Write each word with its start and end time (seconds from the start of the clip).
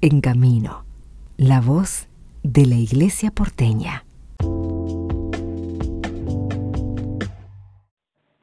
En 0.00 0.20
Camino, 0.20 0.84
la 1.36 1.60
voz 1.60 2.08
de 2.44 2.66
la 2.66 2.76
Iglesia 2.76 3.32
porteña. 3.32 4.04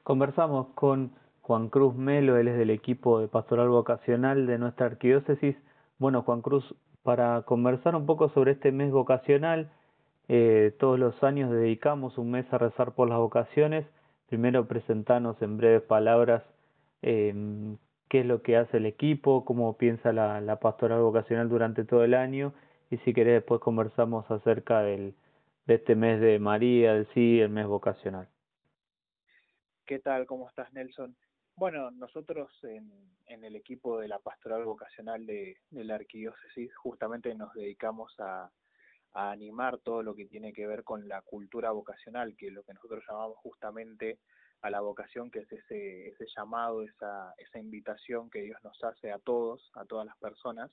Conversamos 0.03 0.67
con 0.75 1.13
Juan 1.39 1.69
Cruz 1.69 1.95
Melo, 1.95 2.35
él 2.35 2.49
es 2.49 2.57
del 2.57 2.71
equipo 2.71 3.21
de 3.21 3.29
pastoral 3.29 3.69
vocacional 3.69 4.47
de 4.47 4.57
nuestra 4.57 4.87
arquidiócesis. 4.87 5.55
Bueno, 5.97 6.23
Juan 6.23 6.41
Cruz, 6.41 6.75
para 7.03 7.43
conversar 7.43 7.95
un 7.95 8.05
poco 8.05 8.27
sobre 8.31 8.51
este 8.51 8.73
mes 8.73 8.91
vocacional, 8.91 9.71
eh, 10.27 10.75
todos 10.77 10.99
los 10.99 11.23
años 11.23 11.51
dedicamos 11.51 12.17
un 12.17 12.31
mes 12.31 12.45
a 12.51 12.57
rezar 12.57 12.95
por 12.95 13.07
las 13.07 13.19
vocaciones. 13.19 13.85
Primero 14.27 14.67
presentarnos 14.67 15.41
en 15.41 15.55
breves 15.55 15.83
palabras 15.83 16.43
eh, 17.01 17.77
qué 18.15 18.21
es 18.21 18.25
lo 18.25 18.41
que 18.41 18.55
hace 18.55 18.77
el 18.77 18.85
equipo, 18.85 19.43
cómo 19.43 19.77
piensa 19.77 20.13
la, 20.13 20.39
la, 20.39 20.57
pastoral 20.57 21.01
vocacional 21.01 21.49
durante 21.49 21.83
todo 21.83 22.05
el 22.05 22.13
año 22.13 22.53
y 22.89 22.95
si 22.99 23.13
querés 23.13 23.33
después 23.33 23.59
conversamos 23.59 24.31
acerca 24.31 24.83
del, 24.83 25.13
de 25.65 25.75
este 25.75 25.95
mes 25.95 26.21
de 26.21 26.39
María, 26.39 26.93
del 26.93 27.09
sí, 27.13 27.41
el 27.41 27.49
mes 27.49 27.67
vocacional. 27.67 28.29
¿Qué 29.85 29.99
tal? 29.99 30.25
¿Cómo 30.27 30.47
estás, 30.47 30.71
Nelson? 30.71 31.13
Bueno, 31.57 31.91
nosotros 31.91 32.49
en, 32.63 32.89
en 33.25 33.43
el 33.43 33.57
equipo 33.57 33.99
de 33.99 34.07
la 34.07 34.19
pastoral 34.19 34.63
vocacional 34.63 35.25
de, 35.25 35.57
de 35.69 35.83
la 35.83 35.95
arquidiócesis 35.95 36.73
justamente 36.77 37.35
nos 37.35 37.53
dedicamos 37.53 38.17
a, 38.19 38.49
a 39.11 39.31
animar 39.31 39.79
todo 39.79 40.03
lo 40.03 40.15
que 40.15 40.25
tiene 40.25 40.53
que 40.53 40.67
ver 40.67 40.85
con 40.85 41.09
la 41.09 41.21
cultura 41.21 41.71
vocacional, 41.71 42.37
que 42.37 42.47
es 42.47 42.53
lo 42.53 42.63
que 42.63 42.75
nosotros 42.75 43.03
llamamos 43.09 43.35
justamente 43.39 44.19
a 44.65 44.71
la 44.71 44.81
vocación, 44.81 45.29
que 45.29 45.39
es 45.39 45.51
ese, 45.51 46.07
ese 46.07 46.25
llamado, 46.35 46.81
esa, 46.81 47.35
invitación 47.53 48.31
que 48.31 48.41
Dios 48.41 48.57
nos 48.63 48.83
hace 48.83 49.11
a 49.11 49.19
todos, 49.19 49.71
a 49.75 49.85
todas 49.85 50.07
las 50.07 50.17
personas. 50.17 50.71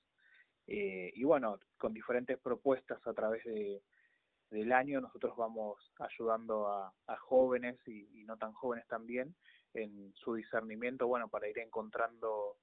Eh, 0.67 1.13
y 1.15 1.25
bueno, 1.25 1.59
con 1.77 1.93
diferentes 1.93 2.39
propuestas 2.39 3.07
a 3.07 3.13
través 3.13 3.45
de, 3.45 3.83
del 4.51 4.73
año 4.73 5.03
nosotros 5.03 5.37
vamos 5.37 5.79
ayudando 5.99 6.69
a, 6.69 6.95
jóvenes 7.19 7.77
y, 7.87 8.09
y, 8.19 8.25
no 8.25 8.39
tan 8.39 8.53
jóvenes 8.55 8.87
también 8.89 9.35
en 9.75 10.15
su 10.15 10.35
discernimiento, 10.37 11.07
bueno, 11.07 11.29
para 11.29 11.49
ir 11.49 11.59
encontrando 11.59 12.57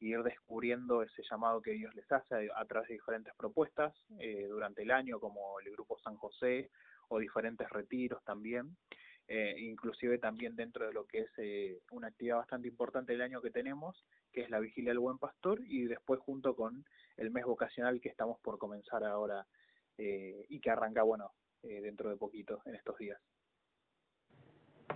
y 0.00 0.12
ir 0.12 0.22
descubriendo 0.22 1.02
ese 1.02 1.22
llamado 1.30 1.62
que 1.62 1.72
Dios 1.72 1.94
les 1.94 2.12
hace 2.12 2.50
a, 2.54 2.64
través 2.66 2.88
de 2.88 2.94
diferentes 2.94 3.34
propuestas 3.36 3.94
eh, 4.18 4.48
durante 4.50 4.82
el 4.82 4.90
año, 4.90 5.18
como 5.18 5.58
el 5.60 5.72
Grupo 5.72 5.98
San 6.00 6.16
José 6.16 6.70
o 7.08 7.18
diferentes 7.18 7.70
retiros 7.70 8.22
también, 8.24 8.76
eh, 9.28 9.54
inclusive 9.58 10.18
también 10.18 10.54
dentro 10.56 10.86
de 10.86 10.92
lo 10.92 11.06
que 11.06 11.20
es 11.20 11.30
eh, 11.38 11.80
una 11.90 12.08
actividad 12.08 12.36
bastante 12.36 12.68
importante 12.68 13.12
del 13.12 13.22
año 13.22 13.40
que 13.40 13.50
tenemos, 13.50 14.04
que 14.32 14.42
es 14.42 14.50
la 14.50 14.60
Vigilia 14.60 14.90
del 14.90 14.98
Buen 14.98 15.18
Pastor, 15.18 15.60
y 15.66 15.84
después 15.84 16.20
junto 16.20 16.54
con 16.54 16.84
el 17.16 17.30
mes 17.30 17.44
vocacional 17.44 18.00
que 18.00 18.08
estamos 18.08 18.38
por 18.40 18.58
comenzar 18.58 19.04
ahora 19.04 19.46
eh, 19.98 20.46
y 20.48 20.60
que 20.60 20.70
arranca, 20.70 21.02
bueno, 21.02 21.30
eh, 21.62 21.80
dentro 21.80 22.10
de 22.10 22.16
poquito, 22.16 22.60
en 22.66 22.74
estos 22.74 22.98
días. 22.98 23.18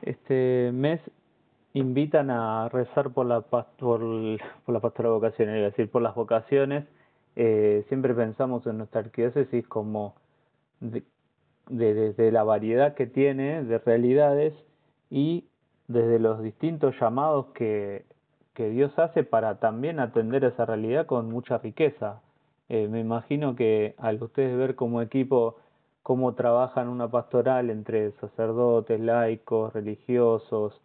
Este 0.02 0.70
mes 0.72 1.00
invitan 1.72 2.30
a 2.30 2.68
rezar 2.68 3.12
por 3.12 3.26
la 3.26 3.40
por, 3.40 3.68
por 3.78 4.74
la 4.74 4.80
pastora 4.80 5.08
vocacional, 5.10 5.56
es 5.56 5.72
decir, 5.72 5.90
por 5.90 6.02
las 6.02 6.14
vocaciones. 6.14 6.84
Eh, 7.36 7.84
siempre 7.88 8.14
pensamos 8.14 8.66
en 8.66 8.78
nuestra 8.78 9.00
arquidiócesis 9.00 9.66
como 9.68 10.16
de, 11.68 11.94
desde 11.94 12.32
la 12.32 12.44
variedad 12.44 12.94
que 12.94 13.06
tiene 13.06 13.64
de 13.64 13.78
realidades 13.78 14.54
y 15.10 15.44
desde 15.86 16.18
los 16.18 16.42
distintos 16.42 16.94
llamados 17.00 17.46
que, 17.54 18.04
que 18.54 18.70
Dios 18.70 18.98
hace 18.98 19.24
para 19.24 19.60
también 19.60 20.00
atender 20.00 20.44
esa 20.44 20.66
realidad 20.66 21.06
con 21.06 21.30
mucha 21.30 21.58
riqueza. 21.58 22.20
Eh, 22.68 22.88
me 22.88 23.00
imagino 23.00 23.56
que 23.56 23.94
al 23.98 24.22
ustedes 24.22 24.56
ver 24.56 24.74
como 24.74 25.00
equipo 25.00 25.56
cómo 26.02 26.34
trabajan 26.34 26.88
una 26.88 27.10
pastoral 27.10 27.70
entre 27.70 28.12
sacerdotes, 28.12 29.00
laicos, 29.00 29.72
religiosos, 29.72 30.80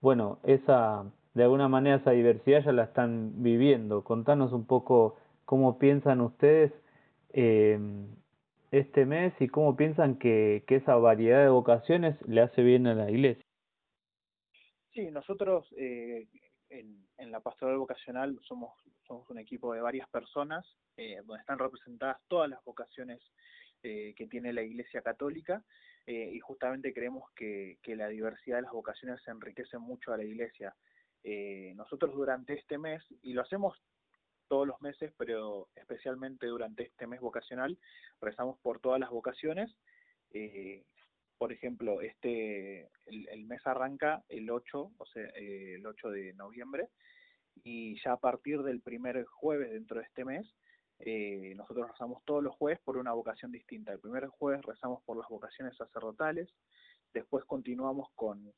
bueno, 0.00 0.38
esa, 0.44 1.04
de 1.34 1.42
alguna 1.42 1.68
manera 1.68 1.96
esa 1.96 2.10
diversidad 2.10 2.64
ya 2.64 2.72
la 2.72 2.84
están 2.84 3.42
viviendo. 3.42 4.04
Contanos 4.04 4.52
un 4.52 4.66
poco 4.66 5.16
cómo 5.44 5.78
piensan 5.78 6.20
ustedes 6.20 6.72
eh, 7.32 7.78
este 8.70 9.06
mes 9.06 9.32
y 9.40 9.48
cómo 9.48 9.76
piensan 9.76 10.18
que, 10.18 10.64
que 10.66 10.76
esa 10.76 10.96
variedad 10.96 11.42
de 11.42 11.48
vocaciones 11.48 12.16
le 12.26 12.40
hace 12.40 12.62
bien 12.62 12.86
a 12.86 12.94
la 12.94 13.10
iglesia. 13.10 13.44
Sí, 14.92 15.10
nosotros 15.10 15.66
eh, 15.76 16.26
en, 16.70 17.06
en 17.18 17.30
la 17.30 17.40
pastoral 17.40 17.78
vocacional 17.78 18.38
somos, 18.42 18.72
somos 19.06 19.28
un 19.30 19.38
equipo 19.38 19.72
de 19.72 19.80
varias 19.80 20.08
personas 20.08 20.66
eh, 20.96 21.16
donde 21.24 21.40
están 21.40 21.58
representadas 21.58 22.18
todas 22.28 22.48
las 22.48 22.62
vocaciones 22.64 23.20
eh, 23.82 24.14
que 24.16 24.26
tiene 24.26 24.52
la 24.52 24.62
Iglesia 24.62 25.02
Católica 25.02 25.62
eh, 26.06 26.30
y 26.32 26.40
justamente 26.40 26.94
creemos 26.94 27.30
que, 27.34 27.78
que, 27.82 27.96
la 27.96 28.08
diversidad 28.08 28.56
de 28.56 28.62
las 28.62 28.72
vocaciones 28.72 29.20
enriquece 29.26 29.78
mucho 29.78 30.12
a 30.12 30.16
la 30.16 30.24
Iglesia. 30.24 30.74
Nosotros 31.74 32.14
durante 32.14 32.54
este 32.54 32.78
mes, 32.78 33.02
y 33.20 33.32
lo 33.32 33.42
hacemos 33.42 33.76
todos 34.48 34.66
los 34.66 34.80
meses, 34.80 35.12
pero 35.16 35.68
especialmente 35.74 36.46
durante 36.46 36.84
este 36.84 37.06
mes 37.06 37.20
vocacional, 37.20 37.78
rezamos 38.20 38.58
por 38.60 38.80
todas 38.80 39.00
las 39.00 39.10
vocaciones. 39.10 39.76
Eh, 40.32 40.84
por 41.38 41.52
ejemplo, 41.52 42.00
este 42.00 42.88
el, 43.06 43.44
mes 43.46 43.66
arranca 43.66 44.24
el 44.28 44.50
8, 44.50 44.92
o 44.96 45.06
sea, 45.06 45.24
eh, 45.36 45.74
el 45.74 45.86
8 45.86 46.10
de 46.10 46.32
noviembre, 46.34 46.88
y 47.62 48.00
ya 48.02 48.12
a 48.12 48.20
partir 48.20 48.62
del 48.62 48.80
primer 48.80 49.24
jueves 49.24 49.70
dentro 49.70 50.00
de 50.00 50.06
este 50.06 50.24
mes, 50.24 50.46
eh, 50.98 51.52
nosotros 51.56 51.90
rezamos 51.90 52.22
todos 52.24 52.42
los 52.42 52.54
jueves 52.56 52.80
por 52.80 52.96
una 52.96 53.12
vocación 53.12 53.52
distinta. 53.52 53.92
El 53.92 54.00
primer 54.00 54.26
jueves 54.28 54.64
rezamos 54.64 55.02
por 55.04 55.18
las 55.18 55.28
vocaciones 55.28 55.76
sacerdotales, 55.76 56.48
después 57.12 57.44
continuamos 57.44 58.08
con, 58.14 58.52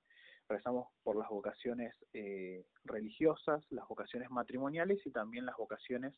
rezamos 0.48 0.88
por 1.02 1.16
las 1.16 1.28
vocaciones 1.28 1.94
eh, 2.12 2.66
religiosas, 2.84 3.64
las 3.70 3.86
vocaciones 3.88 4.30
matrimoniales 4.30 5.04
y 5.06 5.10
también 5.10 5.46
las 5.46 5.56
vocaciones 5.56 6.14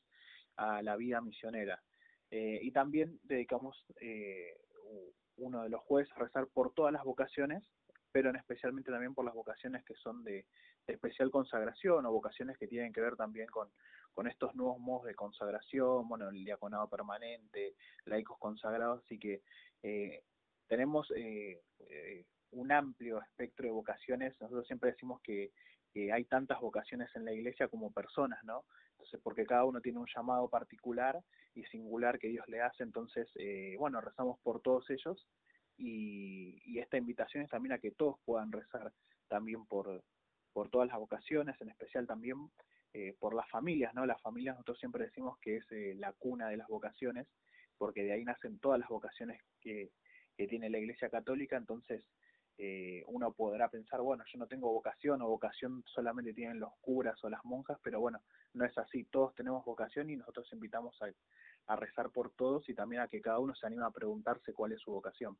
a 0.57 0.83
la 0.83 0.97
vida 0.97 1.21
misionera. 1.21 1.83
Eh, 2.31 2.61
y 2.63 2.71
también 2.71 3.19
dedicamos 3.25 3.85
eh, 4.01 4.57
uno 5.37 5.63
de 5.63 5.69
los 5.69 5.81
jueves 5.83 6.11
a 6.13 6.21
rezar 6.21 6.47
por 6.49 6.73
todas 6.73 6.93
las 6.93 7.05
vocaciones, 7.05 7.63
pero 8.13 8.31
en 8.31 8.37
especialmente 8.37 8.91
también 8.91 9.15
por 9.15 9.25
las 9.25 9.35
vocaciones 9.35 9.85
que 9.85 9.95
son 9.95 10.23
de, 10.25 10.47
especial 10.87 11.31
consagración 11.31 12.05
o 12.07 12.13
vocaciones 12.13 12.59
que 12.59 12.67
tienen 12.67 12.93
que 12.93 13.01
ver 13.01 13.17
también 13.17 13.47
con, 13.49 13.69
con 14.13 14.27
estos 14.27 14.55
nuevos 14.55 14.79
modos 14.79 15.05
de 15.05 15.15
consagración, 15.15 16.09
bueno, 16.09 16.29
el 16.29 16.45
diaconado 16.45 16.89
permanente, 16.89 17.75
laicos 18.05 18.39
consagrados, 18.39 19.03
así 19.05 19.19
que 19.19 19.43
eh, 19.83 20.23
tenemos 20.67 21.11
eh, 21.17 21.63
eh, 21.81 22.25
un 22.53 22.73
amplio 22.73 23.21
espectro 23.23 23.67
de 23.67 23.73
vocaciones, 23.73 24.35
nosotros 24.41 24.67
siempre 24.67 24.91
decimos 24.93 25.21
que, 25.23 25.53
hay 26.13 26.25
tantas 26.27 26.61
vocaciones 26.61 27.11
en 27.17 27.25
la 27.25 27.33
iglesia 27.33 27.67
como 27.67 27.93
personas, 27.93 28.43
¿no? 28.45 28.65
Entonces, 28.93 29.21
porque 29.25 29.45
cada 29.45 29.65
uno 29.65 29.81
tiene 29.81 29.99
un 29.99 30.07
llamado 30.07 30.49
particular 30.49 31.19
y 31.53 31.65
singular 31.65 32.21
que 32.21 32.29
Dios 32.29 32.47
le 32.47 32.61
hace, 32.61 32.85
entonces, 32.85 33.29
eh, 33.35 33.75
bueno, 33.77 34.01
rezamos 34.01 34.39
por 34.39 34.61
todos 34.61 34.89
ellos 34.89 35.27
y, 35.77 36.63
y 36.65 36.79
esta 36.79 36.97
invitación 36.97 37.43
es 37.43 37.51
también 37.51 37.73
a 37.73 37.79
que 37.79 37.91
todos 37.91 38.21
puedan 38.25 38.53
rezar 38.53 38.93
también 39.27 39.67
por, 39.67 40.05
por 40.53 40.69
todas 40.69 40.89
las 40.89 40.99
vocaciones, 40.99 41.61
en 41.61 41.71
especial 41.71 42.07
también 42.07 42.37
eh, 42.93 43.15
por 43.19 43.35
las 43.35 43.49
familias, 43.49 43.95
¿no? 43.95 44.05
Las 44.05 44.21
familias 44.21 44.57
nosotros 44.57 44.79
siempre 44.79 45.05
decimos 45.05 45.39
que 45.39 45.57
es 45.57 45.73
eh, 45.73 45.95
la 45.97 46.13
cuna 46.13 46.49
de 46.49 46.57
las 46.57 46.69
vocaciones, 46.69 47.29
porque 47.79 48.03
de 48.03 48.13
ahí 48.13 48.25
nacen 48.25 48.59
todas 48.59 48.81
las 48.81 48.89
vocaciones 48.89 49.41
que, 49.61 49.91
que 50.37 50.49
tiene 50.49 50.69
la 50.71 50.79
Iglesia 50.79 51.09
Católica, 51.09 51.57
entonces 51.57 52.05
eh, 52.63 53.03
uno 53.07 53.33
podrá 53.33 53.71
pensar, 53.71 54.03
bueno, 54.03 54.23
yo 54.31 54.39
no 54.39 54.47
tengo 54.47 54.71
vocación 54.71 55.23
o 55.23 55.29
vocación 55.29 55.83
solamente 55.87 56.35
tienen 56.35 56.61
los 56.61 56.75
curas 56.83 57.17
o 57.25 57.31
las 57.31 57.43
monjas, 57.43 57.79
pero 57.83 58.01
bueno, 58.01 58.21
no 58.53 58.67
es 58.67 58.77
así, 58.77 59.05
todos 59.05 59.35
tenemos 59.35 59.65
vocación 59.65 60.11
y 60.11 60.17
nosotros 60.17 60.47
invitamos 60.53 60.95
a, 61.01 61.07
a 61.73 61.77
rezar 61.77 62.11
por 62.11 62.31
todos 62.33 62.69
y 62.69 62.75
también 62.75 63.01
a 63.01 63.09
que 63.09 63.23
cada 63.23 63.39
uno 63.39 63.55
se 63.55 63.67
anime 63.67 63.87
a 63.87 63.91
preguntarse 63.91 64.53
cuál 64.53 64.73
es 64.73 64.81
su 64.83 64.93
vocación. 64.93 65.39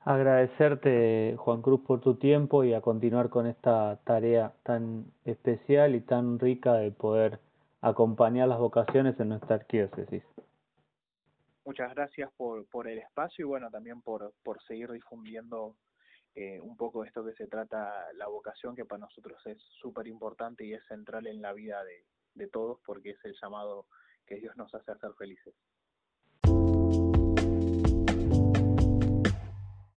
Agradecerte, 0.00 1.36
Juan 1.38 1.62
Cruz, 1.62 1.82
por 1.86 2.00
tu 2.00 2.16
tiempo 2.16 2.64
y 2.64 2.74
a 2.74 2.80
continuar 2.80 3.28
con 3.28 3.46
esta 3.46 4.00
tarea 4.02 4.54
tan 4.64 5.04
especial 5.24 5.94
y 5.94 6.00
tan 6.00 6.40
rica 6.40 6.74
de 6.74 6.90
poder 6.90 7.38
acompañar 7.80 8.48
las 8.48 8.58
vocaciones 8.58 9.20
en 9.20 9.28
nuestra 9.28 9.54
arquidiócesis. 9.54 10.24
Muchas 11.70 11.94
gracias 11.94 12.32
por, 12.36 12.66
por 12.66 12.88
el 12.88 12.98
espacio 12.98 13.44
y 13.44 13.48
bueno, 13.48 13.70
también 13.70 14.02
por, 14.02 14.34
por 14.42 14.60
seguir 14.64 14.90
difundiendo 14.90 15.76
eh, 16.34 16.58
un 16.60 16.76
poco 16.76 17.02
de 17.02 17.06
esto 17.06 17.24
que 17.24 17.32
se 17.34 17.46
trata 17.46 18.12
la 18.14 18.26
vocación, 18.26 18.74
que 18.74 18.84
para 18.84 19.02
nosotros 19.02 19.40
es 19.46 19.62
súper 19.80 20.08
importante 20.08 20.64
y 20.64 20.72
es 20.72 20.84
central 20.88 21.28
en 21.28 21.40
la 21.40 21.52
vida 21.52 21.84
de, 21.84 22.06
de 22.34 22.48
todos 22.48 22.80
porque 22.84 23.10
es 23.10 23.24
el 23.24 23.36
llamado 23.40 23.86
que 24.26 24.40
Dios 24.40 24.56
nos 24.56 24.74
hace 24.74 24.90
a 24.90 24.98
ser 24.98 25.12
felices. 25.14 25.54